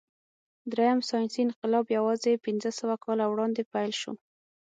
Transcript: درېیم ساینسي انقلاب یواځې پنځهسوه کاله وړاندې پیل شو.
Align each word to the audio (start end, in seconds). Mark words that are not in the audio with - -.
درېیم 0.71 0.99
ساینسي 1.09 1.39
انقلاب 1.43 1.85
یواځې 1.97 2.41
پنځهسوه 2.45 2.95
کاله 3.05 3.25
وړاندې 3.29 3.61
پیل 3.71 3.91
شو. 4.01 4.11